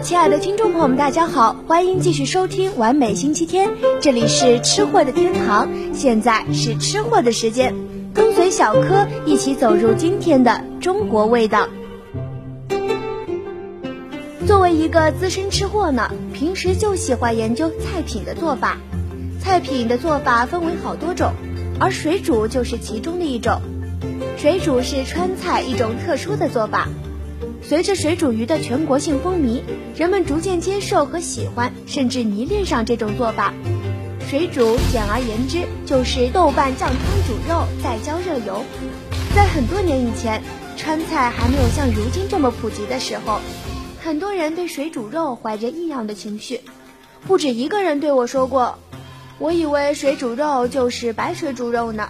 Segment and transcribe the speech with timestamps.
[0.00, 3.68] 亲爱的听众朋友们，大家好，欢迎继续收听完美星期天，
[4.00, 7.74] 这里是吃货的天堂，现在是吃货的时间，
[8.14, 11.68] 跟随小柯一起走入今天的中国味道。
[14.46, 18.78] 作为一个资深吃货呢，平时就喜欢研究菜品的做法，
[19.40, 21.32] 菜品的做法分为好多种，
[21.80, 23.60] 而水煮就是其中的一种。
[24.36, 26.88] 水煮是川菜一种特殊的做法。
[27.68, 29.60] 随着水煮鱼的全国性风靡，
[29.94, 33.52] 人们逐渐接受和喜欢，甚至迷恋上这种做法。
[34.26, 38.64] 水煮简而言之就是豆瓣酱汤煮肉，再浇热油。
[39.34, 40.42] 在很多年以前，
[40.78, 43.38] 川菜还没有像如今这么普及的时候，
[44.00, 46.62] 很多人对水煮肉怀着异样的情绪。
[47.26, 48.78] 不止一个人对我说过
[49.38, 52.08] ：“我以为水煮肉就是白水煮肉呢。”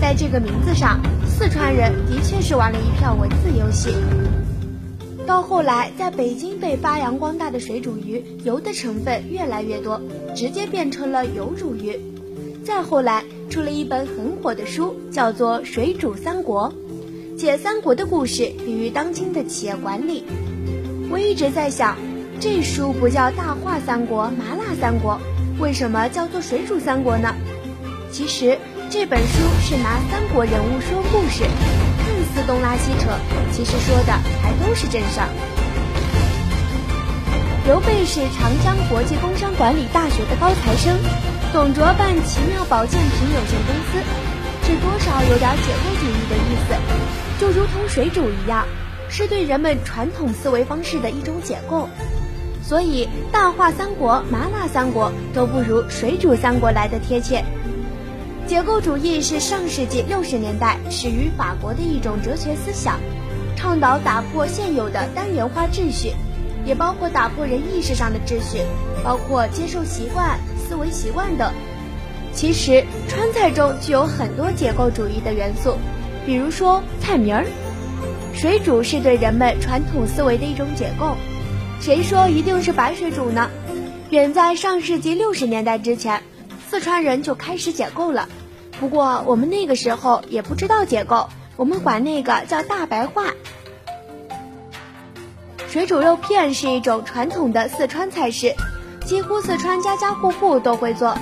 [0.00, 3.96] 在这个名字上，四川人的确是玩了一票文字游戏。
[5.30, 10.00] 到后来，在北京被发扬光大的水煮鱼，油的成分越来越多，
[10.34, 12.00] 直接变成了油煮鱼。
[12.64, 16.74] 再后来，出了一本很火的书，叫做《水煮三国》，
[17.36, 20.24] 解三国的故事，比喻当今的企业管理。
[21.12, 21.96] 我一直在想，
[22.40, 25.12] 这书不叫《大话三国》《麻辣三国》，
[25.62, 27.32] 为什么叫做《水煮三国》呢？
[28.10, 28.58] 其实，
[28.92, 31.44] 这本书是拿三国人物说故事。
[31.44, 33.08] 看似东拉西扯，
[33.52, 35.30] 其实说的还都是真事儿。
[37.66, 40.98] 刘备是长江国际工商管理大学的高材生，
[41.52, 44.02] 董卓办奇妙保健品有限公司，
[44.66, 46.74] 这多少有点解构主义的意思，
[47.38, 48.66] 就如同水煮一样，
[49.08, 51.88] 是对人们传统思维方式的一种解构。
[52.60, 57.44] 所以，大话三国、麻辣三国都不如水煮三国来的贴切。
[58.50, 62.98] 解构主义是上世纪六十年代始于法国的一种哲学思想，
[63.54, 66.14] 倡导打破现有的单元化秩序，
[66.66, 68.58] 也包括打破人意识上的秩序，
[69.04, 71.52] 包括接受习惯、思维习惯等。
[72.32, 75.76] 其实川菜中具有很多解构主义的元素，
[76.26, 77.46] 比如说菜名儿，
[78.34, 81.16] 水煮是对人们传统思维的一种解构。
[81.80, 83.48] 谁说一定是白水煮呢？
[84.10, 86.20] 远在上世纪六十年代之前，
[86.68, 88.28] 四川人就开始解构了。
[88.80, 93.24] 不过我们那个时候也不知道结构，我们管那个叫大白话。
[95.68, 98.54] 水煮肉片是一种传统的四川菜式，
[99.04, 101.14] 几乎四川家家户户都会做。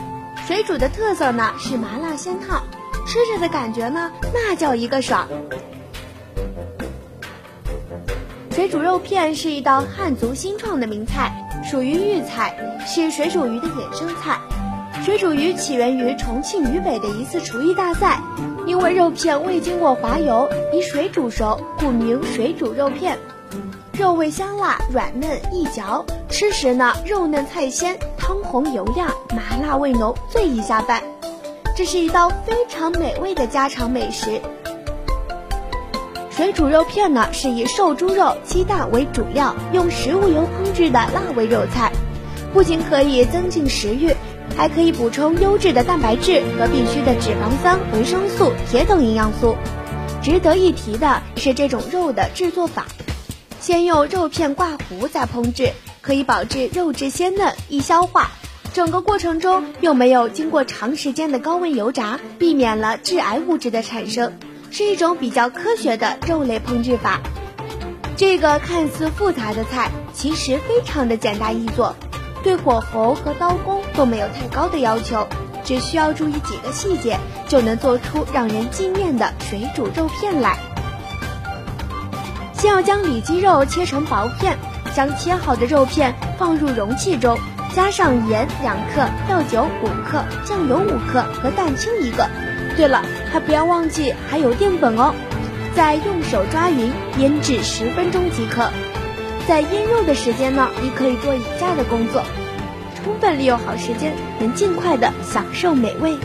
[0.47, 2.63] 水煮的特色呢是麻辣鲜烫，
[3.09, 5.27] 吃着的感觉呢那叫一个爽。
[8.53, 11.33] 水煮肉片是一道汉族新创的名菜，
[11.69, 14.39] 属于豫菜，是水煮鱼的衍生菜。
[15.09, 18.21] 水煮鱼起源于重庆渝北的一次厨艺大赛，
[18.67, 23.17] 因为肉片未经过滑油，以水煮熟，故名水煮肉片。
[23.99, 31.03] 肉味香辣，软嫩易嚼，吃时呢肉嫩菜鲜，汤红油亮，麻辣味浓，最易下饭。
[31.75, 34.39] 这是一道非常美味的家常美食。
[36.29, 41.91] 水煮肉片呢是以瘦猪肉、鸡蛋为主料，用食物油烹制的辣味肉菜，
[42.53, 44.15] 不仅可以增进食欲。
[44.57, 49.57] 还可以补充优质的蛋白质和必需的脂肪酸、维生素、铁等营养素。
[50.23, 52.87] 值得一提的是，这种肉的制作法，
[53.61, 58.31] 先用肉片挂糊再烹制，可以保质肉质鲜嫩、易消化。
[58.75, 64.33] 整个过程中又没有经过长时间的高温油炸，避免了致癌物质的产生，
[64.71, 67.21] 是一种比较科学的肉类烹制法。
[68.17, 71.95] 这个看似复杂的菜，其实非常的简单易做。
[72.43, 75.27] 对火候和刀工都没有太高的要求，
[75.65, 77.19] 只需要注意几个细节，
[77.49, 80.59] 就能做出让人惊艳的水煮肉片来。
[82.53, 84.57] 先要将里脊肉切成薄片，
[84.95, 87.39] 将切好的肉片放入容器中，
[87.75, 92.29] 加上盐两克、料酒五克、酱油五克和蛋清一个。
[92.77, 93.03] 对了，
[93.33, 95.15] 还不要忘记还有淀粉哦。
[95.77, 98.69] 再用手抓匀，腌制十分钟即可。
[99.49, 102.23] 在腌肉的时间呢，你可以做以下的工作，
[103.03, 106.19] 充分利用好时间，能尽快的享受美味。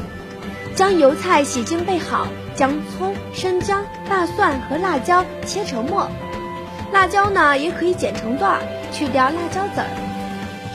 [0.75, 6.09] 将油菜洗净备好，将葱、生姜、大蒜和辣椒切成末，
[6.91, 8.59] 辣椒呢也可以剪成段，
[8.91, 9.87] 去掉辣椒籽儿。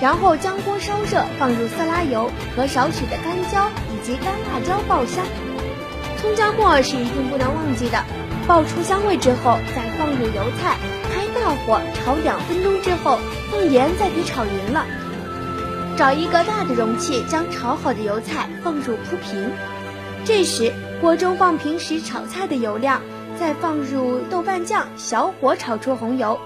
[0.00, 5.22] 然后将锅烧热，放入色拉油和少许的干椒以及干辣椒爆香。
[6.16, 8.02] 葱姜末是一定不能忘记的，
[8.46, 10.78] 爆出香味之后再放入油菜。
[11.34, 13.18] 大火炒两分钟之后，
[13.50, 14.86] 放盐，再给炒匀了。
[15.96, 19.50] 找一个大的容器，将炒好的油菜放入铺平。
[20.24, 23.02] 这时，锅中放平时炒菜的油量，
[23.38, 26.38] 再放入豆瓣酱，小火炒出红油。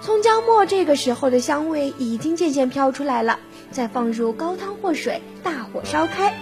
[0.00, 3.38] 葱姜末这个时候的香味已经渐渐飘出来了，
[3.70, 6.34] 再放入高汤或水，大火烧开，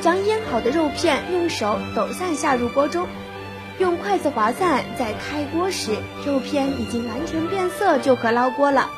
[0.00, 3.06] 将腌好的肉片用手抖散下入锅中，
[3.78, 4.84] 用筷子划散。
[4.98, 8.90] 在开锅时，肉片已经完全变色，就可捞锅了。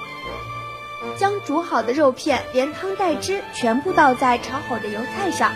[1.16, 5.52] 将煮好的肉片连汤带汁全部倒在炒好的油菜上，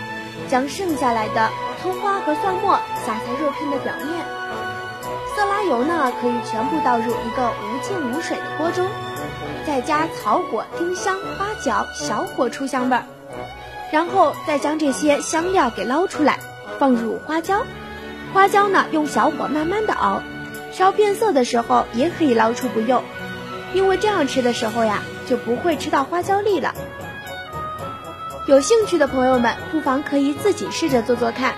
[0.49, 4.25] 将剩下来的葱花和蒜末撒在肉片的表面。
[5.35, 8.87] 色拉油呢，可以全部倒入一个无浸无水的锅中，
[9.67, 13.05] 再加草果、丁香、八角，小火出香味儿，
[13.91, 16.39] 然后再将这些香料给捞出来，
[16.79, 17.63] 放入花椒。
[18.33, 20.23] 花椒呢，用小火慢慢的熬，
[20.73, 23.03] 烧变色的时候也可以捞出不用，
[23.75, 26.75] 因为这样吃的时候呀，就不会吃到花椒粒了。
[28.47, 31.55] 有兴趣的朋友们，不妨可以自己试着做做看。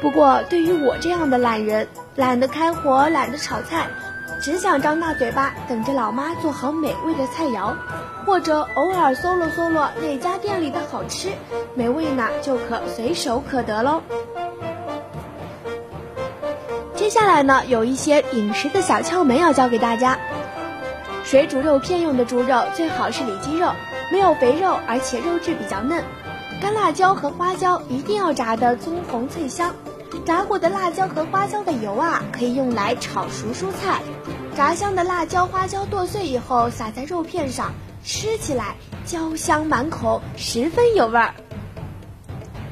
[0.00, 3.86] 不过对于我这样的懒人，懒得开火，懒得炒菜，
[4.40, 7.74] 只想张大嘴巴等着老妈做好美味的菜肴，
[8.26, 11.28] 或者偶尔搜罗搜罗哪家店里的好吃，
[11.76, 14.02] 美味呢就可随手可得喽。
[17.02, 20.20] 接下来呢，有一些饮食的小窍门要教给大家。
[21.24, 23.72] 水煮肉片用的猪肉最好是里脊肉，
[24.12, 26.04] 没有肥肉，而且肉质比较嫩。
[26.60, 29.74] 干辣椒和花椒一定要炸得棕红脆香。
[30.24, 34.00] 炸过的辣椒和花椒的油啊，可以用来炒熟蔬菜。
[34.56, 37.72] 炸香的辣椒、花椒剁碎以后，撒在肉片上，
[38.04, 41.34] 吃起来焦香满口，十分有味儿。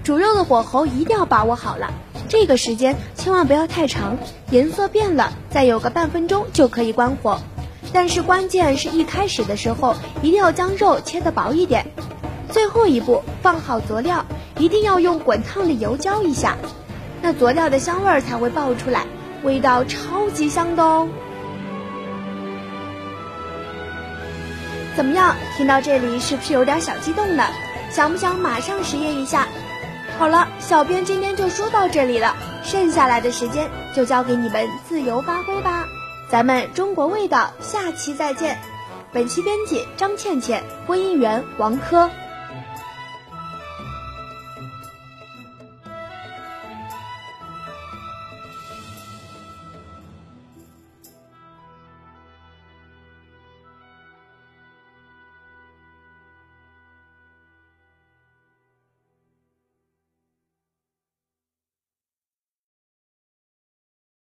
[0.05, 1.93] 煮肉的火候一定要把握好了，
[2.31, 4.17] 这个时间千万不要太长，
[4.53, 7.41] 颜色变了，再有个半分钟就可以关火。
[7.93, 11.85] 但是关键是一开始的时候，一定要将肉切得薄一点。
[12.49, 14.25] 最后一步，放好佐料，
[14.59, 16.57] 一定要用滚烫的油浇一下。
[17.21, 19.05] 那佐料的香味儿才会爆出来，
[19.43, 21.09] 味道超级香的哦。
[24.95, 25.35] 怎么样？
[25.57, 27.45] 听到这里是不是有点小激动呢？
[27.91, 29.49] 想不想马上实验一下？
[30.21, 35.87] 好了，小编今天就说到这里了，剩下来的时间就交给你们自由发挥吧。
[36.29, 38.59] 咱们中国味道下期再见。
[39.15, 42.11] 本期编辑张倩倩，播音员王珂。